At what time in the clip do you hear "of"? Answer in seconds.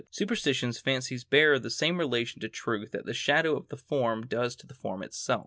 3.55-3.67